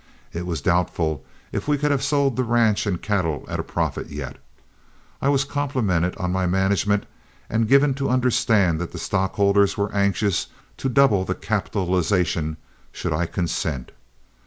[0.33, 4.09] It was doubtful if we could have sold the ranch and cattle at a profit,
[4.09, 4.37] yet
[5.21, 7.05] I was complimented on my management,
[7.51, 12.57] and given to understand that the stockholders were anxious to double the capitalization
[12.91, 13.91] should I consent.